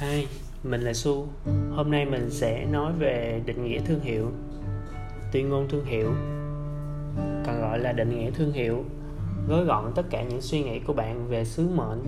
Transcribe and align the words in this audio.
Hi, 0.00 0.26
mình 0.64 0.80
là 0.80 0.92
Su. 0.92 1.28
Hôm 1.70 1.90
nay 1.90 2.04
mình 2.04 2.30
sẽ 2.30 2.66
nói 2.66 2.92
về 2.98 3.42
định 3.46 3.64
nghĩa 3.64 3.80
thương 3.80 4.00
hiệu. 4.00 4.30
Tuyên 5.32 5.48
ngôn 5.48 5.68
thương 5.68 5.84
hiệu 5.84 6.12
còn 7.46 7.60
gọi 7.60 7.78
là 7.78 7.92
định 7.92 8.18
nghĩa 8.18 8.30
thương 8.30 8.52
hiệu 8.52 8.84
gói 9.48 9.64
gọn 9.64 9.92
tất 9.94 10.02
cả 10.10 10.22
những 10.22 10.40
suy 10.40 10.62
nghĩ 10.62 10.78
của 10.78 10.92
bạn 10.92 11.28
về 11.28 11.44
sứ 11.44 11.68
mệnh, 11.68 12.02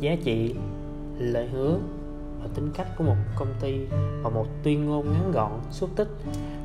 giá 0.00 0.16
trị, 0.24 0.54
lời 1.18 1.48
hứa 1.48 1.78
và 2.42 2.48
tính 2.54 2.70
cách 2.74 2.88
của 2.98 3.04
một 3.04 3.16
công 3.36 3.54
ty 3.60 3.78
và 4.22 4.30
một 4.30 4.46
tuyên 4.62 4.86
ngôn 4.86 5.12
ngắn 5.12 5.32
gọn, 5.32 5.60
xúc 5.70 5.90
tích 5.96 6.08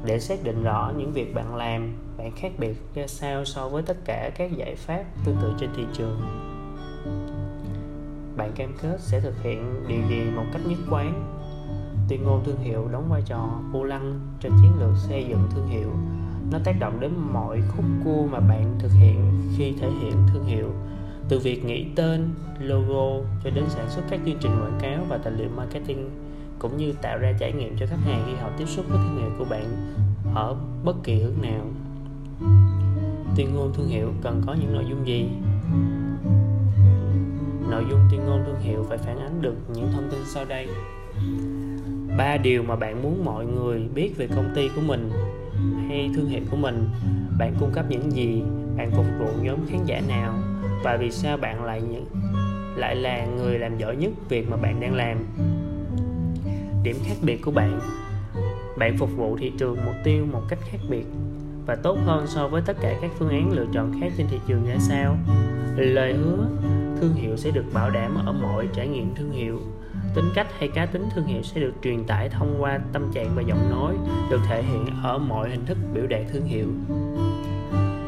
để 0.05 0.19
xác 0.19 0.43
định 0.43 0.63
rõ 0.63 0.93
những 0.97 1.11
việc 1.13 1.33
bạn 1.33 1.55
làm, 1.55 1.93
bạn 2.17 2.31
khác 2.35 2.51
biệt 2.57 2.75
ra 2.95 3.07
sao 3.07 3.45
so 3.45 3.69
với 3.69 3.83
tất 3.83 3.97
cả 4.05 4.31
các 4.35 4.57
giải 4.57 4.75
pháp 4.75 5.03
tương 5.25 5.37
tự 5.41 5.53
trên 5.59 5.69
thị 5.77 5.83
trường 5.93 6.21
bạn 8.39 8.51
cam 8.55 8.73
kết 8.81 8.97
sẽ 8.99 9.19
thực 9.19 9.43
hiện 9.43 9.83
điều 9.87 10.01
gì 10.09 10.31
một 10.35 10.43
cách 10.53 10.61
nhất 10.67 10.77
quán. 10.89 11.37
Tuyên 12.07 12.23
ngôn 12.23 12.43
thương 12.45 12.59
hiệu 12.59 12.87
đóng 12.91 13.09
vai 13.09 13.21
trò 13.25 13.49
vô 13.71 13.83
lăng 13.83 14.19
trên 14.39 14.51
chiến 14.61 14.71
lược 14.79 14.97
xây 14.97 15.25
dựng 15.29 15.47
thương 15.51 15.67
hiệu. 15.67 15.89
Nó 16.51 16.59
tác 16.63 16.75
động 16.79 16.99
đến 16.99 17.11
mọi 17.33 17.61
khúc 17.67 17.85
cua 18.05 18.25
mà 18.31 18.39
bạn 18.39 18.75
thực 18.79 18.91
hiện 18.91 19.41
khi 19.57 19.73
thể 19.79 19.89
hiện 20.01 20.13
thương 20.33 20.45
hiệu. 20.45 20.67
Từ 21.29 21.39
việc 21.39 21.65
nghĩ 21.65 21.85
tên, 21.95 22.29
logo 22.59 23.25
cho 23.43 23.49
đến 23.49 23.63
sản 23.67 23.89
xuất 23.89 24.01
các 24.09 24.19
chương 24.25 24.37
trình 24.41 24.51
quảng 24.51 24.79
cáo 24.81 25.05
và 25.09 25.17
tài 25.17 25.33
liệu 25.33 25.49
marketing, 25.55 26.09
cũng 26.59 26.77
như 26.77 26.93
tạo 27.01 27.17
ra 27.17 27.33
trải 27.39 27.53
nghiệm 27.53 27.77
cho 27.77 27.85
khách 27.85 28.01
hàng 28.03 28.23
khi 28.25 28.33
họ 28.35 28.49
tiếp 28.57 28.65
xúc 28.65 28.85
với 28.89 28.97
thương 28.97 29.17
hiệu 29.21 29.29
của 29.39 29.45
bạn 29.49 29.95
ở 30.35 30.55
bất 30.83 30.95
kỳ 31.03 31.21
hướng 31.21 31.41
nào. 31.41 31.65
Tuyên 33.35 33.53
ngôn 33.55 33.73
thương 33.73 33.87
hiệu 33.87 34.13
cần 34.21 34.41
có 34.47 34.53
những 34.53 34.73
nội 34.73 34.85
dung 34.89 35.07
gì? 35.07 35.29
Nội 37.79 37.87
dung 37.89 37.99
tuyên 38.11 38.25
ngôn 38.25 38.43
thương 38.45 38.59
hiệu 38.59 38.85
phải 38.89 38.97
phản 38.97 39.19
ánh 39.19 39.41
được 39.41 39.55
những 39.73 39.91
thông 39.93 40.09
tin 40.11 40.19
sau 40.25 40.45
đây. 40.45 40.67
Ba 42.17 42.37
điều 42.37 42.63
mà 42.63 42.75
bạn 42.75 43.03
muốn 43.03 43.25
mọi 43.25 43.45
người 43.45 43.89
biết 43.95 44.17
về 44.17 44.27
công 44.27 44.51
ty 44.55 44.69
của 44.75 44.81
mình 44.81 45.09
hay 45.87 46.09
thương 46.15 46.29
hiệu 46.29 46.41
của 46.51 46.57
mình, 46.57 46.89
bạn 47.37 47.55
cung 47.59 47.71
cấp 47.73 47.85
những 47.89 48.11
gì, 48.11 48.41
bạn 48.77 48.91
phục 48.91 49.05
vụ 49.19 49.27
nhóm 49.41 49.57
khán 49.69 49.85
giả 49.85 50.01
nào 50.07 50.33
và 50.83 50.97
vì 50.97 51.11
sao 51.11 51.37
bạn 51.37 51.63
lại 51.63 51.81
những 51.81 52.05
lại 52.75 52.95
là 52.95 53.25
người 53.25 53.59
làm 53.59 53.77
giỏi 53.77 53.95
nhất 53.95 54.11
việc 54.29 54.49
mà 54.49 54.57
bạn 54.57 54.79
đang 54.79 54.95
làm. 54.95 55.17
Điểm 56.83 56.95
khác 57.05 57.15
biệt 57.21 57.41
của 57.41 57.51
bạn 57.51 57.79
bạn 58.77 58.97
phục 58.97 59.09
vụ 59.17 59.37
thị 59.37 59.51
trường 59.57 59.77
mục 59.85 59.95
tiêu 60.03 60.25
một 60.31 60.41
cách 60.49 60.59
khác 60.71 60.79
biệt 60.89 61.05
và 61.69 61.75
tốt 61.75 61.97
hơn 62.05 62.27
so 62.27 62.47
với 62.47 62.61
tất 62.61 62.77
cả 62.81 62.95
các 63.01 63.11
phương 63.19 63.29
án 63.29 63.51
lựa 63.51 63.65
chọn 63.73 64.01
khác 64.01 64.11
trên 64.17 64.27
thị 64.27 64.39
trường 64.47 64.65
ra 64.67 64.75
sao. 64.79 65.17
Lời 65.75 66.13
hứa, 66.13 66.47
thương 67.01 67.13
hiệu 67.13 67.37
sẽ 67.37 67.51
được 67.51 67.65
bảo 67.73 67.89
đảm 67.89 68.15
ở 68.25 68.31
mọi 68.31 68.67
trải 68.73 68.87
nghiệm 68.87 69.15
thương 69.15 69.31
hiệu. 69.31 69.59
Tính 70.15 70.25
cách 70.35 70.47
hay 70.59 70.69
cá 70.75 70.85
tính 70.85 71.05
thương 71.15 71.25
hiệu 71.25 71.43
sẽ 71.43 71.61
được 71.61 71.73
truyền 71.83 72.03
tải 72.03 72.29
thông 72.29 72.55
qua 72.59 72.79
tâm 72.93 73.11
trạng 73.13 73.31
và 73.35 73.41
giọng 73.41 73.69
nói, 73.69 73.95
được 74.31 74.39
thể 74.47 74.63
hiện 74.63 74.85
ở 75.03 75.17
mọi 75.17 75.49
hình 75.49 75.65
thức 75.65 75.77
biểu 75.93 76.07
đạt 76.07 76.21
thương 76.33 76.45
hiệu. 76.45 76.67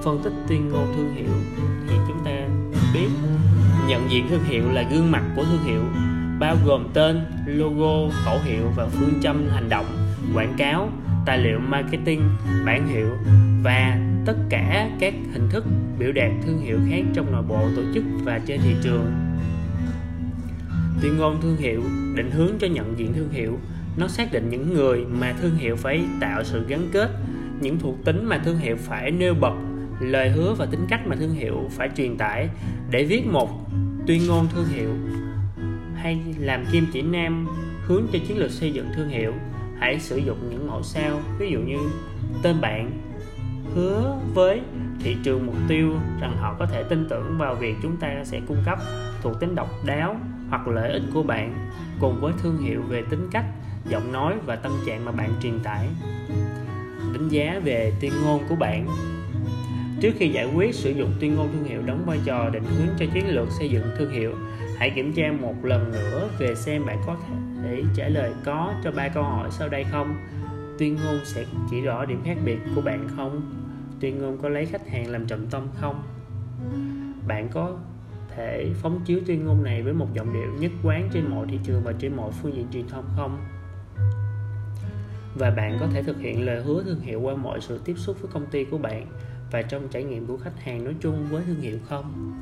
Phân 0.04 0.20
tích 0.24 0.34
tuyên 0.48 0.70
ngôn 0.70 0.94
thương 0.96 1.14
hiệu, 1.16 1.30
thì 1.90 1.96
chúng 2.08 2.20
ta 2.26 2.32
biết 2.94 3.10
nhận 3.88 4.12
diện 4.12 4.26
thương 4.30 4.44
hiệu 4.44 4.64
là 4.72 4.84
gương 4.92 5.12
mặt 5.12 5.24
của 5.36 5.44
thương 5.44 5.64
hiệu, 5.64 5.82
bao 6.40 6.56
gồm 6.66 6.88
tên, 6.94 7.26
logo, 7.46 8.16
khẩu 8.26 8.38
hiệu 8.44 8.64
và 8.76 8.88
phương 8.88 9.14
châm 9.22 9.50
hành 9.50 9.70
động, 9.70 9.86
quảng 10.36 10.54
cáo, 10.58 10.90
tài 11.26 11.38
liệu 11.38 11.60
marketing 11.60 12.22
bản 12.66 12.88
hiệu 12.88 13.08
và 13.64 14.00
tất 14.26 14.36
cả 14.50 14.90
các 15.00 15.14
hình 15.34 15.50
thức 15.50 15.66
biểu 16.00 16.12
đạt 16.12 16.32
thương 16.46 16.60
hiệu 16.60 16.80
khác 16.90 17.02
trong 17.14 17.32
nội 17.32 17.44
bộ 17.48 17.68
tổ 17.76 17.82
chức 17.94 18.04
và 18.24 18.40
trên 18.46 18.62
thị 18.64 18.76
trường. 18.84 19.12
Tuyên 21.02 21.18
ngôn 21.18 21.42
thương 21.42 21.58
hiệu, 21.58 21.84
định 22.16 22.32
hướng 22.32 22.52
cho 22.60 22.68
nhận 22.68 23.00
diện 23.00 23.14
thương 23.14 23.30
hiệu, 23.30 23.60
nó 23.98 24.08
xác 24.08 24.32
định 24.32 24.50
những 24.50 24.74
người 24.74 25.06
mà 25.06 25.34
thương 25.42 25.56
hiệu 25.56 25.76
phải 25.76 26.04
tạo 26.20 26.44
sự 26.44 26.66
gắn 26.68 26.90
kết, 26.92 27.10
những 27.62 27.80
thuộc 27.80 28.06
tính 28.06 28.26
mà 28.26 28.38
thương 28.38 28.58
hiệu 28.58 28.76
phải 28.80 29.12
nêu 29.12 29.34
bật, 29.34 29.54
lời 30.00 30.30
hứa 30.30 30.54
và 30.58 30.66
tính 30.66 30.86
cách 30.90 31.08
mà 31.08 31.16
thương 31.16 31.34
hiệu 31.34 31.70
phải 31.70 31.90
truyền 31.98 32.18
tải 32.18 32.50
để 32.90 33.06
viết 33.06 33.28
một 33.28 33.70
tuyên 34.08 34.22
ngôn 34.28 34.48
thương 34.48 34.68
hiệu. 34.68 34.90
Hay 35.96 36.20
làm 36.40 36.66
kim 36.72 36.86
chỉ 36.94 37.02
nam, 37.02 37.48
hướng 37.86 38.04
cho 38.14 38.20
chiến 38.28 38.38
lược 38.38 38.52
xây 38.52 38.72
dựng 38.74 38.88
thương 38.96 39.10
hiệu, 39.10 39.34
hãy 39.80 40.00
sử 40.00 40.18
dụng 40.18 40.50
những 40.50 40.68
mẫu 40.68 40.84
sao, 40.84 41.22
ví 41.40 41.50
dụ 41.52 41.60
như 41.60 41.78
tên 42.44 42.62
bạn 42.62 42.92
hứa 43.76 44.18
với 44.34 44.62
thị 45.00 45.18
trường 45.24 45.46
mục 45.46 45.56
tiêu 45.68 45.94
rằng 46.20 46.38
họ 46.38 46.56
có 46.60 46.66
thể 46.66 46.84
tin 46.84 47.08
tưởng 47.10 47.38
vào 47.38 47.56
việc 47.56 47.76
chúng 47.82 47.98
ta 47.98 48.24
sẽ 48.24 48.42
cung 48.48 48.58
cấp 48.66 48.80
thuộc 49.22 49.40
tính 49.40 49.56
độc 49.56 49.70
đáo 49.86 50.16
hoặc 50.50 50.68
lợi 50.68 50.92
ích 50.92 51.04
của 51.14 51.24
bạn, 51.24 51.70
cùng 52.00 52.22
với 52.22 52.34
thương 52.42 52.58
hiệu 52.58 52.82
về 52.82 53.04
tính 53.10 53.28
cách, 53.32 53.46
giọng 53.90 54.12
nói 54.12 54.36
và 54.46 54.56
tâm 54.56 54.72
trạng 54.86 55.06
mà 55.06 55.12
bạn 55.12 55.30
truyền 55.42 55.60
tải. 55.60 55.88
Đánh 57.14 57.30
giá 57.30 57.60
về 57.64 57.94
tuyên 58.02 58.12
ngôn 58.24 58.44
của 58.50 58.56
bạn. 58.56 58.88
Trước 60.02 60.12
khi 60.18 60.30
giải 60.30 60.48
quyết 60.56 60.76
sử 60.76 60.92
dụng 60.92 61.12
tuyên 61.20 61.36
ngôn 61.36 61.50
thương 61.54 61.64
hiệu 61.64 61.82
đóng 61.86 62.04
vai 62.06 62.20
trò 62.26 62.50
định 62.50 62.64
hướng 62.64 62.96
cho 63.00 63.06
chiến 63.14 63.36
lược 63.36 63.52
xây 63.52 63.70
dựng 63.70 63.86
thương 63.98 64.12
hiệu, 64.12 64.36
hãy 64.78 64.90
kiểm 64.90 65.14
tra 65.14 65.32
một 65.42 65.56
lần 65.64 65.92
nữa 65.92 66.30
về 66.40 66.56
xem 66.56 66.86
bạn 66.86 66.98
có 67.08 67.16
thể 67.64 67.84
trả 67.96 68.08
lời 68.08 68.32
có 68.44 68.74
cho 68.84 68.92
ba 68.92 69.08
câu 69.08 69.24
hỏi 69.24 69.50
sau 69.52 69.70
đây 69.70 69.86
không? 69.92 70.16
Tuyên 70.80 70.98
ngôn 71.06 71.20
sẽ 71.24 71.46
chỉ 71.72 71.82
rõ 71.82 72.06
điểm 72.06 72.22
khác 72.26 72.38
biệt 72.46 72.60
của 72.76 72.82
bạn 72.82 73.08
không? 73.16 73.61
Tuyên 74.02 74.18
ngôn 74.18 74.38
có 74.42 74.50
lấy 74.50 74.66
khách 74.66 74.88
hàng 74.88 75.08
làm 75.08 75.28
trọng 75.28 75.48
tâm 75.48 75.68
không? 75.76 76.04
Bạn 77.28 77.50
có 77.52 77.78
thể 78.36 78.72
phóng 78.76 79.02
chiếu 79.06 79.20
tuyên 79.28 79.46
ngôn 79.46 79.64
này 79.64 79.82
với 79.82 79.94
một 79.94 80.14
giọng 80.14 80.34
điệu 80.34 80.54
nhất 80.60 80.72
quán 80.84 81.10
trên 81.14 81.28
mọi 81.28 81.48
thị 81.50 81.60
trường 81.64 81.82
và 81.84 81.94
trên 82.00 82.16
mọi 82.16 82.32
phương 82.32 82.56
diện 82.56 82.68
truyền 82.74 82.88
thông 82.88 83.06
không? 83.16 83.38
Và 85.36 85.50
bạn 85.50 85.78
có 85.80 85.88
thể 85.94 86.04
thực 86.04 86.20
hiện 86.20 86.46
lời 86.46 86.64
hứa 86.64 86.84
thương 86.84 87.00
hiệu 87.00 87.22
qua 87.22 87.36
mọi 87.36 87.62
sự 87.62 87.82
tiếp 87.86 87.96
xúc 87.98 88.18
với 88.22 88.32
công 88.34 88.46
ty 88.46 88.64
của 88.64 88.78
bạn 88.78 89.08
và 89.52 89.62
trong 89.62 89.88
trải 89.88 90.04
nghiệm 90.04 90.26
của 90.26 90.38
khách 90.38 90.64
hàng 90.64 90.84
nói 90.84 90.96
chung 91.02 91.28
với 91.30 91.44
thương 91.46 91.62
hiệu 91.62 91.78
không? 91.90 92.34